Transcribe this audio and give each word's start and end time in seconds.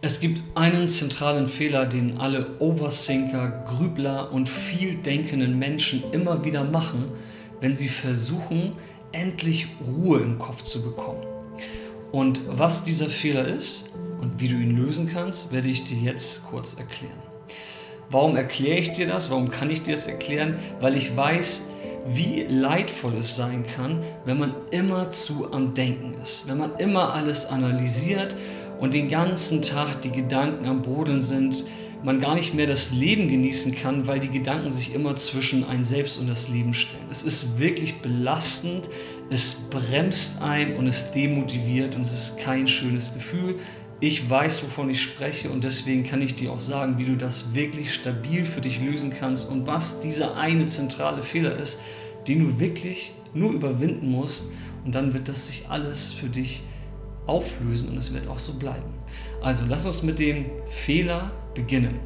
Es 0.00 0.20
gibt 0.20 0.40
einen 0.56 0.86
zentralen 0.86 1.48
Fehler, 1.48 1.84
den 1.84 2.18
alle 2.18 2.60
Overthinker, 2.60 3.64
Grübler 3.66 4.30
und 4.30 4.48
viel 4.48 4.94
denkenden 4.94 5.58
Menschen 5.58 6.04
immer 6.12 6.44
wieder 6.44 6.62
machen, 6.62 7.06
wenn 7.60 7.74
sie 7.74 7.88
versuchen, 7.88 8.76
endlich 9.10 9.66
Ruhe 9.84 10.20
im 10.20 10.38
Kopf 10.38 10.62
zu 10.62 10.82
bekommen. 10.82 11.26
Und 12.12 12.40
was 12.46 12.84
dieser 12.84 13.08
Fehler 13.08 13.48
ist 13.48 13.90
und 14.20 14.40
wie 14.40 14.46
du 14.46 14.54
ihn 14.54 14.76
lösen 14.76 15.10
kannst, 15.12 15.50
werde 15.50 15.68
ich 15.68 15.82
dir 15.82 15.98
jetzt 15.98 16.44
kurz 16.44 16.74
erklären. 16.74 17.20
Warum 18.08 18.36
erkläre 18.36 18.78
ich 18.78 18.92
dir 18.92 19.08
das? 19.08 19.30
Warum 19.30 19.50
kann 19.50 19.68
ich 19.68 19.82
dir 19.82 19.96
das 19.96 20.06
erklären? 20.06 20.58
Weil 20.80 20.94
ich 20.94 21.16
weiß, 21.16 21.70
wie 22.06 22.42
leidvoll 22.42 23.16
es 23.16 23.34
sein 23.34 23.66
kann, 23.66 24.04
wenn 24.24 24.38
man 24.38 24.54
immer 24.70 25.10
zu 25.10 25.52
am 25.52 25.74
Denken 25.74 26.14
ist, 26.22 26.48
wenn 26.48 26.58
man 26.58 26.76
immer 26.76 27.14
alles 27.14 27.46
analysiert 27.46 28.36
und 28.78 28.94
den 28.94 29.08
ganzen 29.08 29.62
Tag 29.62 30.02
die 30.02 30.10
Gedanken 30.10 30.66
am 30.66 30.82
Brodeln 30.82 31.20
sind, 31.20 31.64
man 32.02 32.20
gar 32.20 32.34
nicht 32.34 32.54
mehr 32.54 32.66
das 32.66 32.92
Leben 32.92 33.28
genießen 33.28 33.74
kann, 33.74 34.06
weil 34.06 34.20
die 34.20 34.30
Gedanken 34.30 34.70
sich 34.70 34.94
immer 34.94 35.16
zwischen 35.16 35.64
ein 35.64 35.82
Selbst 35.82 36.18
und 36.18 36.28
das 36.28 36.48
Leben 36.48 36.74
stellen. 36.74 37.06
Es 37.10 37.24
ist 37.24 37.58
wirklich 37.58 38.00
belastend, 38.00 38.88
es 39.30 39.68
bremst 39.68 40.42
ein 40.42 40.76
und 40.76 40.86
es 40.86 41.10
demotiviert 41.12 41.96
und 41.96 42.02
es 42.02 42.12
ist 42.12 42.38
kein 42.38 42.68
schönes 42.68 43.14
Gefühl. 43.14 43.56
Ich 44.00 44.30
weiß, 44.30 44.62
wovon 44.62 44.90
ich 44.90 45.02
spreche 45.02 45.50
und 45.50 45.64
deswegen 45.64 46.04
kann 46.04 46.22
ich 46.22 46.36
dir 46.36 46.52
auch 46.52 46.60
sagen, 46.60 46.98
wie 46.98 47.04
du 47.04 47.16
das 47.16 47.52
wirklich 47.52 47.92
stabil 47.92 48.44
für 48.44 48.60
dich 48.60 48.80
lösen 48.80 49.10
kannst 49.10 49.50
und 49.50 49.66
was 49.66 50.00
dieser 50.00 50.36
eine 50.36 50.66
zentrale 50.66 51.22
Fehler 51.22 51.56
ist, 51.56 51.80
den 52.28 52.38
du 52.40 52.60
wirklich 52.60 53.14
nur 53.34 53.52
überwinden 53.52 54.08
musst 54.08 54.52
und 54.84 54.94
dann 54.94 55.14
wird 55.14 55.28
das 55.28 55.48
sich 55.48 55.68
alles 55.68 56.12
für 56.12 56.28
dich 56.28 56.62
auflösen 57.28 57.90
und 57.90 57.96
es 57.98 58.12
wird 58.12 58.26
auch 58.28 58.38
so 58.38 58.54
bleiben. 58.54 58.94
Also 59.42 59.64
lass 59.68 59.86
uns 59.86 60.02
mit 60.02 60.18
dem 60.18 60.46
Fehler 60.66 61.30
beginnen. 61.54 62.00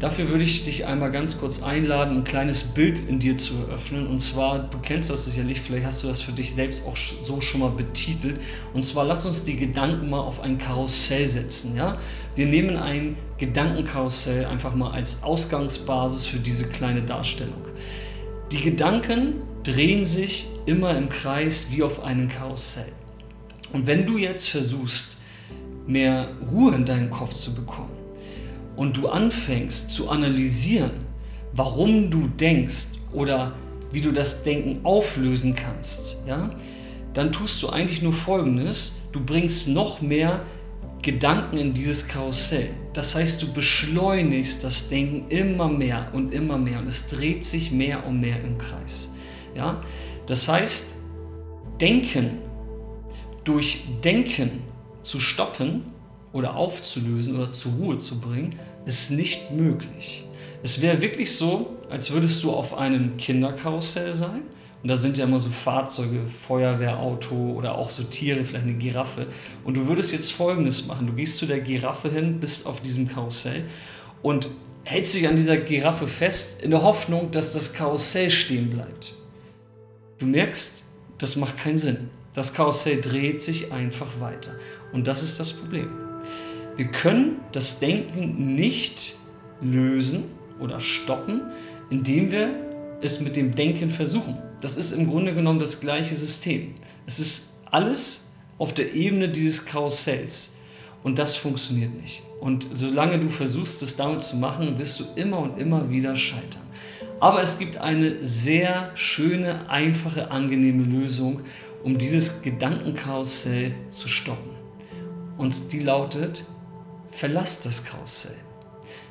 Dafür 0.00 0.28
würde 0.28 0.42
ich 0.42 0.64
dich 0.64 0.86
einmal 0.86 1.12
ganz 1.12 1.38
kurz 1.38 1.62
einladen, 1.62 2.18
ein 2.18 2.24
kleines 2.24 2.62
Bild 2.62 3.08
in 3.08 3.20
dir 3.20 3.38
zu 3.38 3.54
eröffnen. 3.54 4.08
Und 4.08 4.20
zwar, 4.20 4.58
du 4.58 4.78
kennst 4.78 5.08
das 5.08 5.24
sicherlich, 5.24 5.60
vielleicht 5.60 5.86
hast 5.86 6.02
du 6.02 6.08
das 6.08 6.20
für 6.20 6.32
dich 6.32 6.52
selbst 6.52 6.84
auch 6.86 6.96
so 6.96 7.40
schon 7.40 7.60
mal 7.60 7.70
betitelt. 7.70 8.40
Und 8.74 8.84
zwar, 8.84 9.04
lass 9.04 9.24
uns 9.24 9.44
die 9.44 9.56
Gedanken 9.56 10.10
mal 10.10 10.20
auf 10.20 10.40
ein 10.40 10.58
Karussell 10.58 11.26
setzen. 11.26 11.76
Ja? 11.76 11.96
Wir 12.34 12.46
nehmen 12.46 12.76
ein 12.76 13.16
Gedankenkarussell 13.38 14.46
einfach 14.46 14.74
mal 14.74 14.90
als 14.90 15.22
Ausgangsbasis 15.22 16.26
für 16.26 16.38
diese 16.38 16.66
kleine 16.66 17.02
Darstellung. 17.02 17.64
Die 18.50 18.60
Gedanken 18.60 19.36
drehen 19.62 20.04
sich 20.04 20.46
immer 20.66 20.96
im 20.96 21.08
Kreis 21.08 21.68
wie 21.70 21.82
auf 21.82 22.02
einem 22.02 22.28
Karussell. 22.28 22.92
Und 23.74 23.88
wenn 23.88 24.06
du 24.06 24.16
jetzt 24.16 24.48
versuchst, 24.48 25.18
mehr 25.86 26.28
Ruhe 26.50 26.76
in 26.76 26.84
deinen 26.84 27.10
Kopf 27.10 27.34
zu 27.34 27.54
bekommen 27.54 27.90
und 28.76 28.96
du 28.96 29.08
anfängst 29.08 29.90
zu 29.90 30.08
analysieren, 30.08 30.92
warum 31.52 32.08
du 32.08 32.28
denkst 32.28 32.98
oder 33.12 33.52
wie 33.90 34.00
du 34.00 34.12
das 34.12 34.44
Denken 34.44 34.84
auflösen 34.84 35.56
kannst, 35.56 36.18
ja, 36.24 36.54
dann 37.14 37.32
tust 37.32 37.62
du 37.62 37.68
eigentlich 37.68 38.00
nur 38.00 38.12
Folgendes. 38.12 39.00
Du 39.10 39.24
bringst 39.24 39.66
noch 39.66 40.00
mehr 40.00 40.44
Gedanken 41.02 41.58
in 41.58 41.74
dieses 41.74 42.06
Karussell. 42.06 42.70
Das 42.92 43.16
heißt, 43.16 43.42
du 43.42 43.52
beschleunigst 43.52 44.62
das 44.62 44.88
Denken 44.88 45.28
immer 45.30 45.68
mehr 45.68 46.10
und 46.12 46.32
immer 46.32 46.58
mehr 46.58 46.78
und 46.78 46.86
es 46.86 47.08
dreht 47.08 47.44
sich 47.44 47.72
mehr 47.72 48.06
und 48.06 48.20
mehr 48.20 48.40
im 48.40 48.56
Kreis. 48.56 49.10
Ja? 49.56 49.82
Das 50.26 50.48
heißt, 50.48 50.94
Denken 51.80 52.38
durch 53.44 53.84
Denken 54.02 54.62
zu 55.02 55.20
stoppen 55.20 55.84
oder 56.32 56.56
aufzulösen 56.56 57.36
oder 57.36 57.52
zur 57.52 57.72
Ruhe 57.72 57.98
zu 57.98 58.20
bringen, 58.20 58.56
ist 58.86 59.10
nicht 59.10 59.52
möglich. 59.52 60.24
Es 60.62 60.80
wäre 60.80 61.00
wirklich 61.00 61.36
so, 61.36 61.76
als 61.90 62.10
würdest 62.10 62.42
du 62.42 62.52
auf 62.52 62.76
einem 62.76 63.16
Kinderkarussell 63.16 64.12
sein. 64.12 64.42
Und 64.82 64.88
da 64.88 64.96
sind 64.96 65.16
ja 65.16 65.24
immer 65.24 65.40
so 65.40 65.50
Fahrzeuge, 65.50 66.20
Feuerwehrauto 66.26 67.34
oder 67.52 67.78
auch 67.78 67.88
so 67.88 68.02
Tiere, 68.02 68.44
vielleicht 68.44 68.66
eine 68.66 68.74
Giraffe. 68.74 69.26
Und 69.62 69.76
du 69.76 69.86
würdest 69.86 70.12
jetzt 70.12 70.32
Folgendes 70.32 70.86
machen. 70.86 71.06
Du 71.06 71.14
gehst 71.14 71.38
zu 71.38 71.46
der 71.46 71.60
Giraffe 71.60 72.10
hin, 72.10 72.40
bist 72.40 72.66
auf 72.66 72.80
diesem 72.80 73.08
Karussell 73.08 73.64
und 74.22 74.48
hältst 74.84 75.14
dich 75.14 75.26
an 75.26 75.36
dieser 75.36 75.56
Giraffe 75.56 76.06
fest, 76.06 76.62
in 76.62 76.70
der 76.70 76.82
Hoffnung, 76.82 77.30
dass 77.30 77.52
das 77.52 77.72
Karussell 77.72 78.28
stehen 78.28 78.70
bleibt. 78.70 79.14
Du 80.18 80.26
merkst, 80.26 80.84
das 81.18 81.36
macht 81.36 81.58
keinen 81.58 81.78
Sinn. 81.78 82.10
Das 82.34 82.52
Karussell 82.52 83.00
dreht 83.00 83.40
sich 83.42 83.72
einfach 83.72 84.20
weiter. 84.20 84.56
Und 84.92 85.06
das 85.06 85.22
ist 85.22 85.38
das 85.38 85.52
Problem. 85.52 85.88
Wir 86.76 86.86
können 86.86 87.36
das 87.52 87.78
Denken 87.78 88.56
nicht 88.56 89.14
lösen 89.60 90.24
oder 90.58 90.80
stoppen, 90.80 91.42
indem 91.90 92.32
wir 92.32 92.54
es 93.00 93.20
mit 93.20 93.36
dem 93.36 93.54
Denken 93.54 93.88
versuchen. 93.88 94.36
Das 94.60 94.76
ist 94.76 94.92
im 94.92 95.08
Grunde 95.08 95.34
genommen 95.34 95.60
das 95.60 95.80
gleiche 95.80 96.16
System. 96.16 96.74
Es 97.06 97.20
ist 97.20 97.60
alles 97.70 98.24
auf 98.58 98.72
der 98.72 98.94
Ebene 98.94 99.28
dieses 99.28 99.66
Karussells. 99.66 100.54
Und 101.04 101.18
das 101.18 101.36
funktioniert 101.36 101.94
nicht. 102.00 102.22
Und 102.40 102.66
solange 102.74 103.20
du 103.20 103.28
versuchst, 103.28 103.82
es 103.82 103.94
damit 103.96 104.22
zu 104.22 104.36
machen, 104.36 104.78
wirst 104.78 104.98
du 104.98 105.04
immer 105.16 105.38
und 105.38 105.58
immer 105.58 105.90
wieder 105.90 106.16
scheitern. 106.16 106.62
Aber 107.20 107.42
es 107.42 107.58
gibt 107.58 107.76
eine 107.76 108.26
sehr 108.26 108.90
schöne, 108.94 109.68
einfache, 109.68 110.30
angenehme 110.30 110.84
Lösung, 110.84 111.42
um 111.84 111.98
dieses 111.98 112.42
Gedankenkarussell 112.42 113.74
zu 113.88 114.08
stoppen. 114.08 114.50
Und 115.36 115.72
die 115.72 115.80
lautet, 115.80 116.44
verlass 117.10 117.60
das 117.60 117.84
Karussell. 117.84 118.36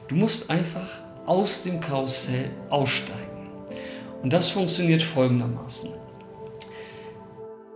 Du 0.08 0.16
musst 0.16 0.50
einfach 0.50 1.02
aus 1.26 1.64
dem 1.64 1.80
Karussell 1.80 2.50
aussteigen. 2.70 3.50
Und 4.22 4.34
das 4.34 4.50
funktioniert 4.50 5.02
folgendermaßen. 5.02 5.92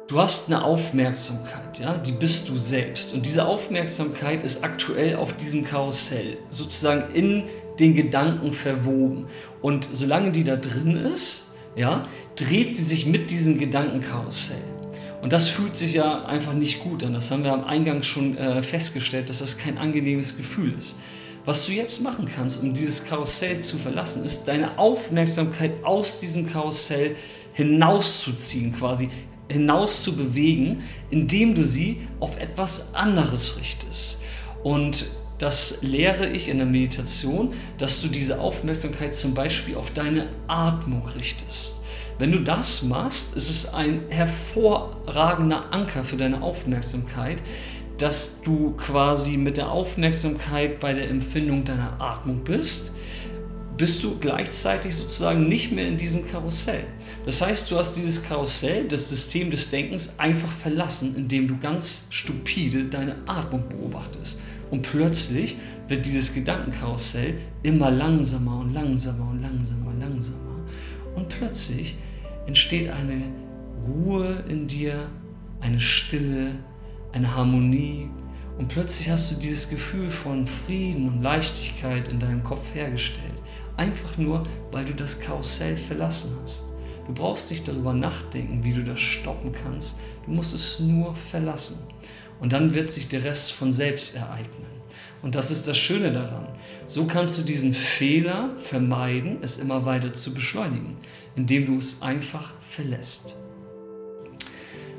Du 0.08 0.20
hast 0.20 0.48
eine 0.48 0.64
Aufmerksamkeit, 0.64 1.80
ja, 1.80 1.98
die 1.98 2.14
bist 2.14 2.48
du 2.48 2.58
selbst. 2.58 3.14
Und 3.14 3.26
diese 3.26 3.46
Aufmerksamkeit 3.46 4.42
ist 4.42 4.64
aktuell 4.64 5.18
auf 5.18 5.36
diesem 5.36 5.66
Karussell, 5.66 6.38
sozusagen 6.50 7.14
in 7.14 7.44
den 7.78 7.94
Gedanken 7.94 8.54
verwoben. 8.54 9.28
Und 9.62 9.88
solange 9.92 10.32
die 10.32 10.46
da 10.46 10.56
drin 10.56 10.96
ist, 10.96 11.52
ja, 11.76 12.08
dreht 12.36 12.76
sie 12.76 12.84
sich 12.84 13.06
mit 13.06 13.30
diesem 13.30 13.60
Gedankenkarussell. 13.60 14.77
Und 15.22 15.34
das 15.34 15.48
fühlt 15.48 15.76
sich 15.76 15.94
ja 15.94 16.26
einfach 16.26 16.54
nicht 16.54 16.82
gut 16.82 17.04
an. 17.04 17.14
Das 17.14 17.32
haben 17.32 17.44
wir 17.44 17.54
am 17.54 17.64
Eingang 17.64 18.04
schon 18.04 18.38
äh, 18.38 18.62
festgestellt, 18.62 19.30
dass 19.30 19.40
das 19.40 19.58
kein 19.58 19.78
angenehmes 19.78 20.38
Gefühl 20.38 20.74
ist. 20.78 21.00
Was 21.46 21.66
du 21.66 21.72
jetzt 21.72 22.02
machen 22.02 22.30
kannst, 22.34 22.62
um 22.62 22.74
dieses 22.74 23.06
Karussell 23.06 23.62
zu 23.62 23.78
verlassen, 23.78 24.24
ist 24.24 24.48
deine 24.48 24.78
Aufmerksamkeit 24.78 25.84
aus 25.84 26.20
diesem 26.20 26.46
Karussell 26.46 27.16
hinauszuziehen, 27.54 28.76
quasi 28.76 29.10
hinaus 29.50 30.04
zu 30.04 30.16
bewegen, 30.16 30.84
indem 31.10 31.56
du 31.56 31.64
sie 31.64 32.02
auf 32.20 32.40
etwas 32.40 32.94
anderes 32.94 33.60
richtest. 33.62 34.22
Und 34.62 35.08
das 35.38 35.84
lehre 35.84 36.28
ich 36.28 36.50
in 36.50 36.58
der 36.58 36.68
Meditation, 36.68 37.54
dass 37.78 38.02
du 38.02 38.08
diese 38.08 38.40
Aufmerksamkeit 38.40 39.16
zum 39.16 39.34
Beispiel 39.34 39.76
auf 39.76 39.92
deine 39.92 40.28
Atmung 40.48 41.08
richtest. 41.08 41.82
Wenn 42.20 42.32
du 42.32 42.40
das 42.40 42.82
machst, 42.82 43.36
ist 43.36 43.50
es 43.50 43.74
ein 43.74 44.02
hervorragender 44.10 45.72
Anker 45.72 46.04
für 46.04 46.18
deine 46.18 46.42
Aufmerksamkeit, 46.42 47.44
dass 48.00 48.42
du 48.42 48.72
quasi 48.72 49.38
mit 49.38 49.58
der 49.58 49.70
Aufmerksamkeit 49.70 50.80
bei 50.80 50.94
der 50.94 51.10
Empfindung 51.10 51.64
deiner 51.64 52.02
Atmung 52.02 52.44
bist, 52.44 52.92
bist 53.78 54.04
du 54.04 54.18
gleichzeitig 54.18 54.96
sozusagen 54.96 55.48
nicht 55.48 55.72
mehr 55.72 55.88
in 55.88 55.98
diesem 55.98 56.28
Karussell. 56.28 56.84
Das 57.26 57.42
heißt, 57.42 57.70
du 57.70 57.78
hast 57.78 57.96
dieses 57.96 58.24
Karussell, 58.24 58.86
das 58.86 59.10
System 59.10 59.52
des 59.52 59.70
Denkens 59.70 60.18
einfach 60.18 60.52
verlassen, 60.52 61.16
indem 61.16 61.48
du 61.48 61.58
ganz 61.58 62.08
stupide 62.10 62.86
deine 62.86 63.18
Atmung 63.28 63.70
beobachtest. 63.70 64.42
Und 64.72 64.82
plötzlich 64.82 65.58
wird 65.88 66.06
dieses 66.08 66.34
Gedankenkarussell 66.34 67.36
immer 67.62 67.92
langsamer 67.92 68.60
und 68.60 68.74
langsamer 68.74 69.30
und 69.30 69.40
langsamer 69.40 69.92
und 69.92 70.00
langsamer. 70.00 70.66
Und 71.16 71.30
plötzlich 71.30 71.96
entsteht 72.48 72.90
eine 72.90 73.22
Ruhe 73.86 74.44
in 74.48 74.68
dir, 74.68 75.10
eine 75.60 75.80
Stille, 75.80 76.56
eine 77.12 77.36
Harmonie. 77.36 78.10
Und 78.58 78.70
plötzlich 78.70 79.10
hast 79.10 79.32
du 79.32 79.36
dieses 79.36 79.70
Gefühl 79.70 80.10
von 80.10 80.48
Frieden 80.48 81.10
und 81.10 81.22
Leichtigkeit 81.22 82.08
in 82.08 82.20
deinem 82.20 82.44
Kopf 82.44 82.74
hergestellt. 82.74 83.36
Einfach 83.76 84.18
nur, 84.18 84.48
weil 84.72 84.86
du 84.86 84.94
das 84.94 85.20
Karussell 85.20 85.78
verlassen 85.78 86.36
hast. 86.42 86.66
Du 87.06 87.14
brauchst 87.14 87.52
nicht 87.52 87.68
darüber 87.68 87.94
nachdenken, 87.94 88.64
wie 88.64 88.74
du 88.74 88.84
das 88.84 89.00
stoppen 89.00 89.52
kannst. 89.52 90.00
Du 90.26 90.32
musst 90.32 90.54
es 90.54 90.80
nur 90.80 91.14
verlassen. 91.14 91.88
Und 92.40 92.54
dann 92.54 92.74
wird 92.74 92.90
sich 92.90 93.08
der 93.08 93.24
Rest 93.24 93.52
von 93.52 93.72
selbst 93.72 94.16
ereignen. 94.16 94.77
Und 95.22 95.36
das 95.36 95.52
ist 95.52 95.68
das 95.68 95.78
Schöne 95.78 96.12
daran. 96.12 96.48
So 96.86 97.06
kannst 97.06 97.38
du 97.38 97.42
diesen 97.42 97.74
Fehler 97.74 98.52
vermeiden, 98.58 99.38
es 99.42 99.58
immer 99.58 99.86
weiter 99.86 100.14
zu 100.14 100.34
beschleunigen, 100.34 100.98
indem 101.36 101.66
du 101.66 101.78
es 101.78 102.02
einfach 102.02 102.54
verlässt. 102.62 103.36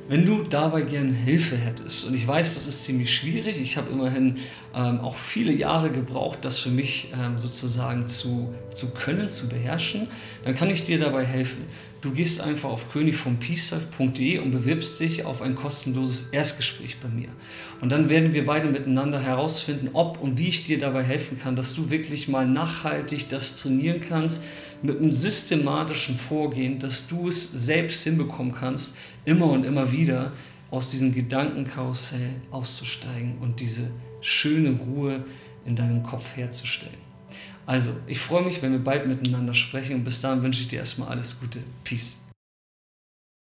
Wenn 0.08 0.24
du 0.24 0.42
dabei 0.42 0.82
gern 0.82 1.12
Hilfe 1.12 1.58
hättest, 1.58 2.06
und 2.06 2.14
ich 2.14 2.26
weiß, 2.26 2.54
das 2.54 2.66
ist 2.66 2.84
ziemlich 2.84 3.14
schwierig, 3.14 3.60
ich 3.60 3.76
habe 3.76 3.92
immerhin 3.92 4.38
ähm, 4.74 5.00
auch 5.00 5.16
viele 5.16 5.52
Jahre 5.52 5.90
gebraucht, 5.90 6.38
das 6.46 6.58
für 6.58 6.70
mich 6.70 7.12
ähm, 7.14 7.38
sozusagen 7.38 8.08
zu, 8.08 8.54
zu 8.74 8.94
können, 8.94 9.28
zu 9.28 9.50
beherrschen, 9.50 10.08
dann 10.44 10.54
kann 10.54 10.70
ich 10.70 10.82
dir 10.82 10.98
dabei 10.98 11.26
helfen. 11.26 11.66
Du 12.00 12.12
gehst 12.12 12.40
einfach 12.40 12.70
auf 12.70 12.90
königvompeacelife.de 12.92 14.38
und 14.38 14.52
bewirbst 14.52 15.00
dich 15.00 15.24
auf 15.24 15.42
ein 15.42 15.56
kostenloses 15.56 16.28
Erstgespräch 16.30 16.98
bei 17.00 17.08
mir. 17.08 17.28
Und 17.80 17.90
dann 17.90 18.08
werden 18.08 18.32
wir 18.32 18.46
beide 18.46 18.68
miteinander 18.68 19.20
herausfinden, 19.20 19.90
ob 19.92 20.22
und 20.22 20.38
wie 20.38 20.48
ich 20.48 20.64
dir 20.64 20.78
dabei 20.78 21.02
helfen 21.02 21.38
kann, 21.38 21.56
dass 21.56 21.74
du 21.74 21.90
wirklich 21.90 22.28
mal 22.28 22.46
nachhaltig 22.46 23.28
das 23.28 23.56
trainieren 23.56 24.00
kannst, 24.00 24.44
mit 24.80 24.98
einem 24.98 25.10
systematischen 25.10 26.16
Vorgehen, 26.16 26.78
dass 26.78 27.08
du 27.08 27.28
es 27.28 27.50
selbst 27.50 28.04
hinbekommen 28.04 28.54
kannst, 28.54 28.96
immer 29.24 29.46
und 29.46 29.64
immer 29.64 29.90
wieder 29.98 30.32
aus 30.70 30.90
diesem 30.90 31.14
Gedankenkarussell 31.14 32.40
auszusteigen 32.50 33.38
und 33.38 33.60
diese 33.60 33.90
schöne 34.20 34.70
Ruhe 34.70 35.24
in 35.64 35.76
deinem 35.76 36.02
Kopf 36.02 36.36
herzustellen. 36.36 36.96
Also, 37.66 37.92
ich 38.06 38.18
freue 38.18 38.44
mich, 38.44 38.62
wenn 38.62 38.72
wir 38.72 38.82
bald 38.82 39.06
miteinander 39.06 39.54
sprechen 39.54 39.96
und 39.96 40.04
bis 40.04 40.20
dahin 40.20 40.42
wünsche 40.42 40.62
ich 40.62 40.68
dir 40.68 40.78
erstmal 40.78 41.08
alles 41.08 41.38
Gute. 41.38 41.60
Peace. 41.84 42.27